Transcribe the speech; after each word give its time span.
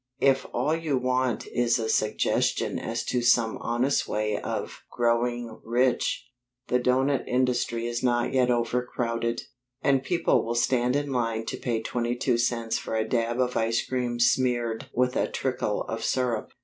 If 0.21 0.47
all 0.51 0.75
you 0.75 0.97
want 0.97 1.45
is 1.45 1.77
a 1.77 1.87
suggestion 1.87 2.79
as 2.79 3.03
to 3.05 3.21
some 3.21 3.59
honest 3.59 4.07
way 4.07 4.35
of 4.35 4.81
growing 4.89 5.59
rich, 5.63 6.27
the 6.69 6.79
doughnut 6.79 7.25
industry 7.27 7.85
is 7.85 8.01
not 8.01 8.33
yet 8.33 8.49
overcrowded; 8.49 9.43
and 9.83 10.01
people 10.01 10.43
will 10.43 10.55
stand 10.55 10.95
in 10.95 11.11
line 11.11 11.45
to 11.45 11.55
pay 11.55 11.83
twenty 11.83 12.15
two 12.15 12.39
cents 12.39 12.79
for 12.79 12.95
a 12.95 13.07
dab 13.07 13.39
of 13.39 13.55
ice 13.55 13.85
cream 13.87 14.19
smeared 14.19 14.89
with 14.91 15.15
a 15.15 15.29
trickle 15.29 15.83
of 15.83 16.03
syrup. 16.03 16.51